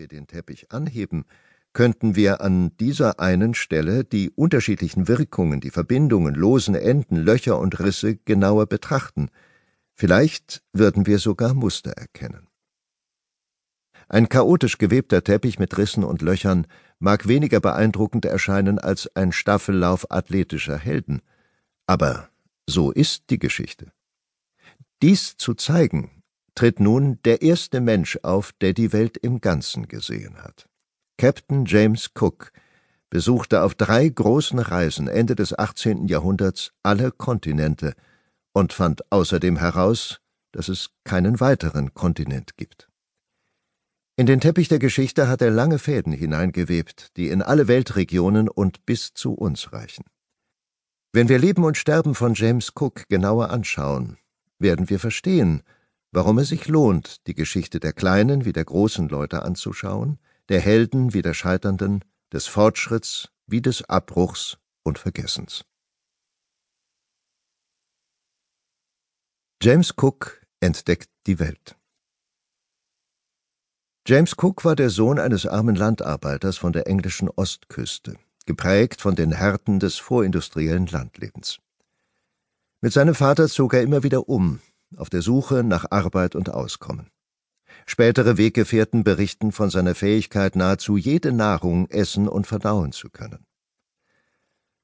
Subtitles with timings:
[0.00, 1.24] wir den Teppich anheben,
[1.72, 7.78] könnten wir an dieser einen Stelle die unterschiedlichen Wirkungen, die Verbindungen, losen Enden, Löcher und
[7.78, 9.28] Risse genauer betrachten.
[9.92, 12.48] Vielleicht würden wir sogar Muster erkennen.
[14.08, 16.66] Ein chaotisch gewebter Teppich mit Rissen und Löchern
[16.98, 21.20] mag weniger beeindruckend erscheinen als ein Staffellauf athletischer Helden.
[21.86, 22.30] Aber
[22.66, 23.92] so ist die Geschichte.
[25.02, 26.19] Dies zu zeigen,
[26.60, 30.68] tritt nun der erste Mensch auf, der die Welt im Ganzen gesehen hat.
[31.16, 32.52] Captain James Cook
[33.08, 36.06] besuchte auf drei großen Reisen Ende des 18.
[36.06, 37.94] Jahrhunderts alle Kontinente
[38.52, 40.20] und fand außerdem heraus,
[40.52, 42.90] dass es keinen weiteren Kontinent gibt.
[44.16, 48.84] In den Teppich der Geschichte hat er lange Fäden hineingewebt, die in alle Weltregionen und
[48.84, 50.04] bis zu uns reichen.
[51.14, 54.18] Wenn wir Leben und Sterben von James Cook genauer anschauen,
[54.58, 55.62] werden wir verstehen,
[56.12, 60.18] warum es sich lohnt, die Geschichte der kleinen wie der großen Leute anzuschauen,
[60.48, 65.64] der Helden wie der Scheiternden, des Fortschritts wie des Abbruchs und Vergessens.
[69.62, 71.76] James Cook entdeckt die Welt.
[74.06, 79.32] James Cook war der Sohn eines armen Landarbeiters von der englischen Ostküste, geprägt von den
[79.32, 81.58] Härten des vorindustriellen Landlebens.
[82.80, 84.60] Mit seinem Vater zog er immer wieder um,
[84.96, 87.10] auf der Suche nach Arbeit und Auskommen.
[87.86, 93.46] Spätere Weggefährten berichten von seiner Fähigkeit, nahezu jede Nahrung essen und verdauen zu können.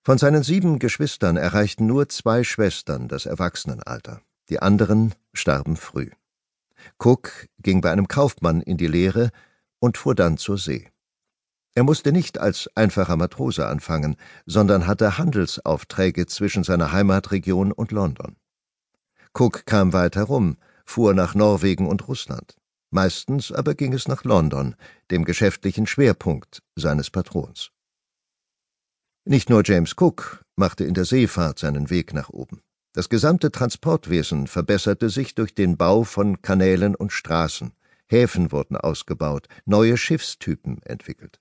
[0.02, 6.10] Von seinen sieben Geschwistern erreichten nur zwei Schwestern das Erwachsenenalter, die anderen starben früh.
[6.98, 9.30] Cook ging bei einem Kaufmann in die Lehre
[9.80, 10.88] und fuhr dann zur See.
[11.74, 18.36] Er musste nicht als einfacher Matrose anfangen, sondern hatte Handelsaufträge zwischen seiner Heimatregion und London.
[19.38, 20.56] Cook kam weit herum,
[20.86, 22.56] fuhr nach Norwegen und Russland.
[22.90, 24.76] Meistens aber ging es nach London,
[25.10, 27.70] dem geschäftlichen Schwerpunkt seines Patrons.
[29.26, 32.62] Nicht nur James Cook machte in der Seefahrt seinen Weg nach oben.
[32.94, 37.72] Das gesamte Transportwesen verbesserte sich durch den Bau von Kanälen und Straßen,
[38.06, 41.40] Häfen wurden ausgebaut, neue Schiffstypen entwickelt.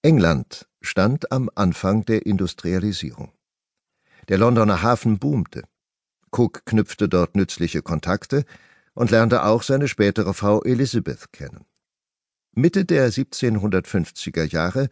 [0.00, 3.30] England stand am Anfang der Industrialisierung.
[4.28, 5.64] Der Londoner Hafen boomte.
[6.32, 8.44] Cook knüpfte dort nützliche Kontakte
[8.94, 11.64] und lernte auch seine spätere Frau Elizabeth kennen.
[12.54, 14.88] Mitte der 1750er Jahre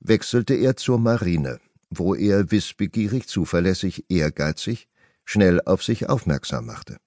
[0.00, 1.60] wechselte er zur Marine,
[1.90, 4.88] wo er wissbegierig, zuverlässig, ehrgeizig
[5.24, 6.98] schnell auf sich aufmerksam machte.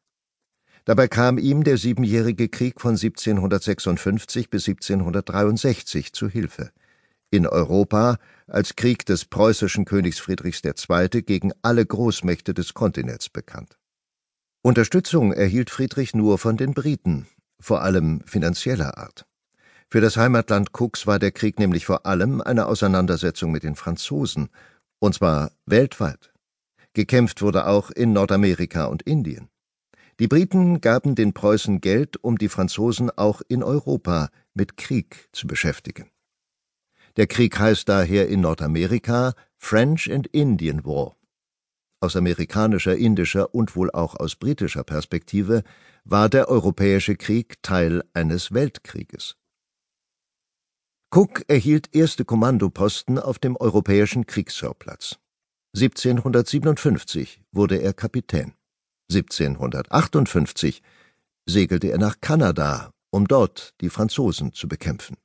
[0.85, 6.71] Dabei kam ihm der Siebenjährige Krieg von 1756 bis 1763 zu Hilfe.
[7.29, 8.17] In Europa
[8.47, 11.21] als Krieg des preußischen Königs Friedrichs II.
[11.23, 13.77] gegen alle Großmächte des Kontinents bekannt.
[14.61, 17.27] Unterstützung erhielt Friedrich nur von den Briten,
[17.59, 19.25] vor allem finanzieller Art.
[19.89, 24.49] Für das Heimatland Cooks war der Krieg nämlich vor allem eine Auseinandersetzung mit den Franzosen,
[24.99, 26.33] und zwar weltweit.
[26.93, 29.49] Gekämpft wurde auch in Nordamerika und Indien.
[30.19, 35.45] Die Briten gaben den Preußen Geld, um die Franzosen auch in Europa mit Krieg zu
[35.45, 36.09] beschäftigen.
[37.17, 41.15] Der Krieg heißt daher in Nordamerika French and Indian War.
[41.99, 45.63] Aus amerikanischer, indischer und wohl auch aus britischer Perspektive
[46.03, 49.35] war der Europäische Krieg Teil eines Weltkrieges.
[51.09, 55.17] Cook erhielt erste Kommandoposten auf dem europäischen Kriegsschauplatz.
[55.75, 58.53] 1757 wurde er Kapitän.
[59.09, 60.83] 1758
[61.47, 65.17] segelte er nach Kanada, um dort die Franzosen zu bekämpfen.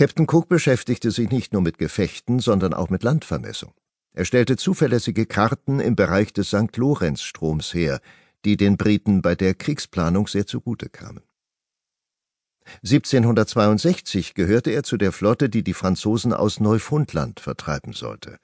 [0.00, 3.74] Captain Cook beschäftigte sich nicht nur mit Gefechten, sondern auch mit Landvermessung.
[4.14, 6.74] Er stellte zuverlässige Karten im Bereich des St.
[6.74, 8.00] Lorenzstroms her,
[8.46, 11.20] die den Briten bei der Kriegsplanung sehr zugute kamen.
[12.76, 18.38] 1762 gehörte er zu der Flotte, die die Franzosen aus Neufundland vertreiben sollte.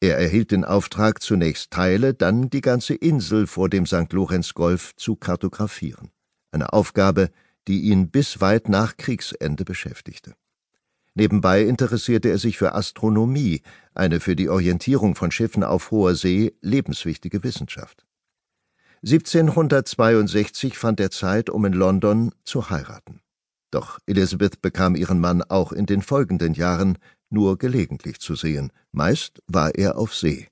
[0.00, 4.10] Er erhielt den Auftrag, zunächst Teile, dann die ganze Insel vor dem St.
[4.14, 6.10] Lorenz-Golf zu kartografieren.
[6.52, 7.28] Eine Aufgabe,
[7.68, 10.32] die ihn bis weit nach Kriegsende beschäftigte.
[11.16, 13.62] Nebenbei interessierte er sich für Astronomie,
[13.94, 18.04] eine für die Orientierung von Schiffen auf hoher See lebenswichtige Wissenschaft.
[19.02, 23.20] 1762 fand er Zeit, um in London zu heiraten.
[23.70, 26.98] Doch Elizabeth bekam ihren Mann auch in den folgenden Jahren
[27.30, 30.48] nur gelegentlich zu sehen, meist war er auf See.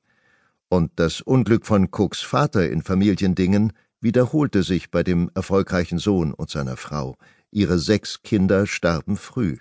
[0.71, 6.49] Und das Unglück von Cooks Vater in Familiendingen wiederholte sich bei dem erfolgreichen Sohn und
[6.49, 7.17] seiner Frau.
[7.51, 9.59] Ihre sechs Kinder starben früh.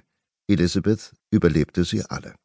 [0.48, 2.36] Elizabeth überlebte sie alle.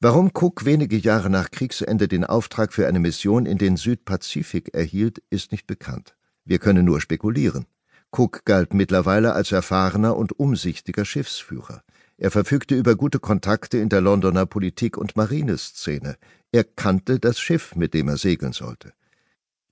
[0.00, 5.22] Warum Cook wenige Jahre nach Kriegsende den Auftrag für eine Mission in den Südpazifik erhielt,
[5.28, 6.16] ist nicht bekannt.
[6.44, 7.66] Wir können nur spekulieren.
[8.10, 11.82] Cook galt mittlerweile als erfahrener und umsichtiger Schiffsführer.
[12.16, 16.16] Er verfügte über gute Kontakte in der Londoner Politik- und Marineszene.
[16.52, 18.92] Er kannte das Schiff, mit dem er segeln sollte.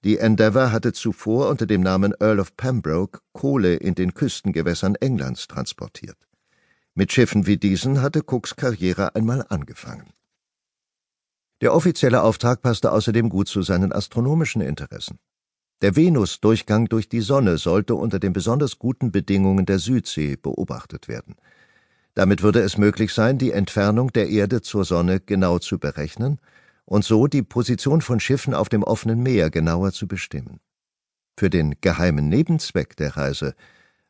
[0.04, 5.48] Die Endeavour hatte zuvor unter dem Namen Earl of Pembroke Kohle in den Küstengewässern Englands
[5.48, 6.25] transportiert.
[6.98, 10.14] Mit Schiffen wie diesen hatte Cooks Karriere einmal angefangen.
[11.60, 15.18] Der offizielle Auftrag passte außerdem gut zu seinen astronomischen Interessen.
[15.82, 21.36] Der Venus-Durchgang durch die Sonne sollte unter den besonders guten Bedingungen der Südsee beobachtet werden.
[22.14, 26.38] Damit würde es möglich sein, die Entfernung der Erde zur Sonne genau zu berechnen
[26.86, 30.60] und so die Position von Schiffen auf dem offenen Meer genauer zu bestimmen.
[31.38, 33.54] Für den geheimen Nebenzweck der Reise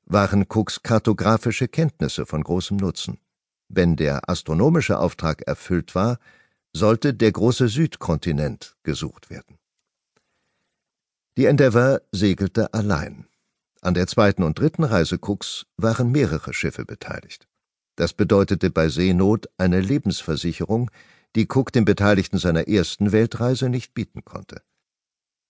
[0.07, 3.19] waren Cooks kartografische Kenntnisse von großem Nutzen.
[3.69, 6.19] Wenn der astronomische Auftrag erfüllt war,
[6.73, 9.59] sollte der große Südkontinent gesucht werden.
[11.37, 13.27] Die Endeavour segelte allein.
[13.83, 17.47] An der zweiten und dritten Reise Cooks waren mehrere Schiffe beteiligt.
[17.97, 20.91] Das bedeutete bei Seenot eine Lebensversicherung,
[21.35, 24.63] die Cook den Beteiligten seiner ersten Weltreise nicht bieten konnte.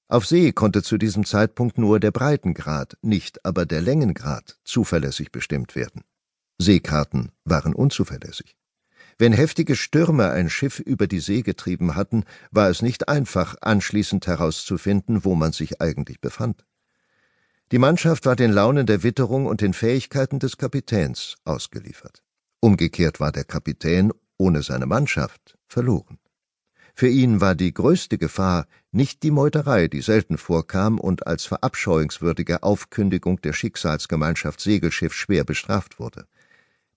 [0.09, 5.75] Auf See konnte zu diesem Zeitpunkt nur der Breitengrad, nicht aber der Längengrad zuverlässig bestimmt
[5.75, 6.03] werden.
[6.59, 8.57] Seekarten waren unzuverlässig.
[9.19, 14.27] Wenn heftige Stürme ein Schiff über die See getrieben hatten, war es nicht einfach, anschließend
[14.27, 16.65] herauszufinden, wo man sich eigentlich befand.
[17.73, 22.23] Die Mannschaft war den Launen der Witterung und den Fähigkeiten des Kapitäns ausgeliefert.
[22.61, 26.19] Umgekehrt war der Kapitän ohne seine Mannschaft verloren.
[26.99, 32.63] Für ihn war die größte Gefahr nicht die Meuterei, die selten vorkam und als verabscheuungswürdige
[32.63, 36.27] Aufkündigung der Schicksalsgemeinschaft Segelschiff schwer bestraft wurde.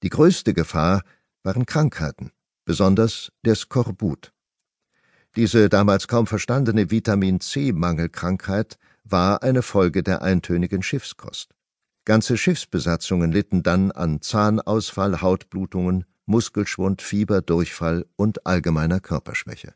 [0.01, 1.03] Die größte Gefahr
[1.43, 2.31] waren Krankheiten,
[2.63, 4.31] besonders der Skorbut.
[5.35, 11.53] Diese damals kaum verstandene Vitamin C-Mangelkrankheit war eine Folge der eintönigen Schiffskost.
[12.05, 19.73] Ganze Schiffsbesatzungen litten dann an Zahnausfall, Hautblutungen, Muskelschwund, Fieber, Durchfall und allgemeiner Körperschwäche.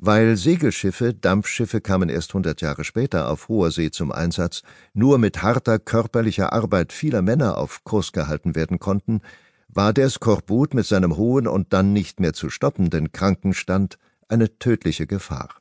[0.00, 4.62] Weil Segelschiffe, Dampfschiffe kamen erst hundert Jahre später auf hoher See zum Einsatz,
[4.94, 9.22] nur mit harter körperlicher Arbeit vieler Männer auf Kurs gehalten werden konnten,
[9.66, 13.98] war der Skorbut mit seinem hohen und dann nicht mehr zu stoppenden Krankenstand
[14.28, 15.56] eine tödliche Gefahr.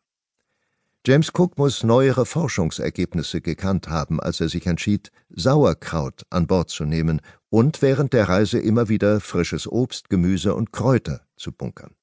[1.04, 6.86] James Cook muss neuere Forschungsergebnisse gekannt haben, als er sich entschied, Sauerkraut an Bord zu
[6.86, 11.97] nehmen und während der Reise immer wieder frisches Obst, Gemüse und Kräuter zu bunkern.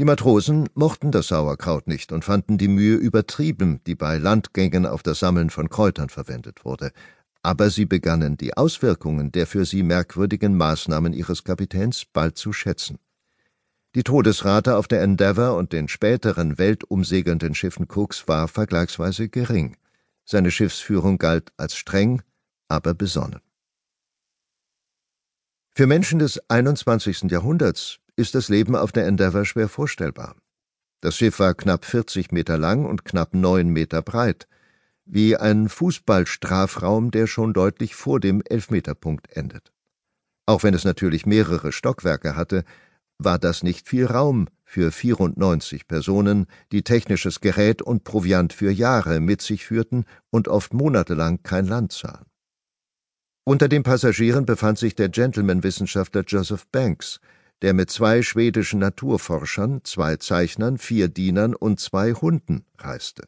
[0.00, 5.04] Die Matrosen mochten das Sauerkraut nicht und fanden die Mühe übertrieben, die bei Landgängen auf
[5.04, 6.90] das Sammeln von Kräutern verwendet wurde,
[7.42, 12.98] aber sie begannen die Auswirkungen der für sie merkwürdigen Maßnahmen ihres Kapitäns bald zu schätzen.
[13.94, 19.76] Die Todesrate auf der Endeavour und den späteren weltumsegelnden Schiffen Cooks war vergleichsweise gering.
[20.24, 22.22] Seine Schiffsführung galt als streng,
[22.66, 23.40] aber besonnen.
[25.76, 27.30] Für Menschen des 21.
[27.30, 30.36] Jahrhunderts ist das Leben auf der Endeavour schwer vorstellbar.
[31.00, 34.48] Das Schiff war knapp 40 Meter lang und knapp neun Meter breit,
[35.04, 39.72] wie ein Fußballstrafraum, der schon deutlich vor dem Elfmeterpunkt endet.
[40.46, 42.64] Auch wenn es natürlich mehrere Stockwerke hatte,
[43.18, 49.20] war das nicht viel Raum für 94 Personen, die technisches Gerät und Proviant für Jahre
[49.20, 52.26] mit sich führten und oft monatelang kein Land sahen.
[53.44, 57.20] Unter den Passagieren befand sich der Gentleman-Wissenschaftler Joseph Banks,
[57.64, 63.24] der mit zwei schwedischen Naturforschern, zwei Zeichnern, vier Dienern und zwei Hunden reiste.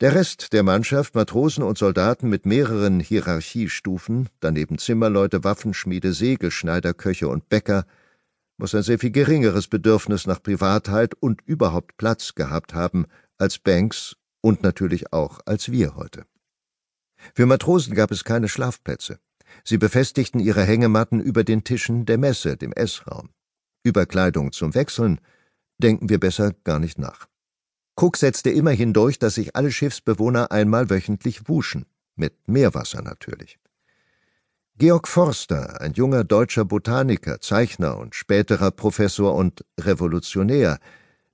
[0.00, 7.28] Der Rest der Mannschaft, Matrosen und Soldaten mit mehreren Hierarchiestufen, daneben Zimmerleute, Waffenschmiede, Segelschneider, Köche
[7.28, 7.84] und Bäcker,
[8.56, 13.04] muss ein sehr viel geringeres Bedürfnis nach Privatheit und überhaupt Platz gehabt haben
[13.36, 16.24] als Banks und natürlich auch als wir heute.
[17.34, 19.18] Für Matrosen gab es keine Schlafplätze.
[19.64, 23.30] Sie befestigten ihre Hängematten über den Tischen der Messe, dem Essraum.
[23.82, 25.20] Über Kleidung zum Wechseln
[25.78, 27.26] denken wir besser gar nicht nach.
[27.96, 33.58] Cook setzte immerhin durch, dass sich alle Schiffsbewohner einmal wöchentlich wuschen, mit Meerwasser natürlich.
[34.76, 40.78] Georg Forster, ein junger deutscher Botaniker, Zeichner und späterer Professor und Revolutionär,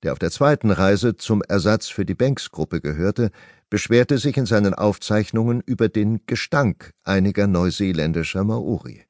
[0.02, 3.30] der auf der zweiten Reise zum Ersatz für die Banks-Gruppe gehörte,
[3.70, 9.04] beschwerte sich in seinen Aufzeichnungen über den Gestank einiger neuseeländischer Maori.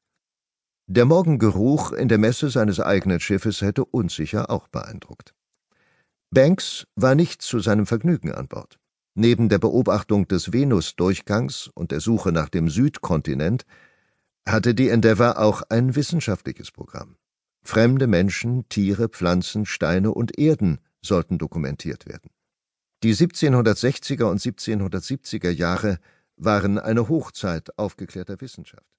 [0.87, 5.35] Der Morgengeruch in der Messe seines eigenen Schiffes hätte uns sicher auch beeindruckt.
[6.31, 8.79] Banks war nicht zu seinem Vergnügen an Bord.
[9.15, 13.65] Neben der Beobachtung des Venus-Durchgangs und der Suche nach dem Südkontinent
[14.47, 17.17] hatte die Endeavour auch ein wissenschaftliches Programm.
[17.67, 22.31] Fremde Menschen, Tiere, Pflanzen, Steine und Erden sollten dokumentiert werden.
[23.03, 25.99] Die 1760er und 1770er Jahre
[26.37, 28.96] waren eine Hochzeit aufgeklärter Wissenschaft.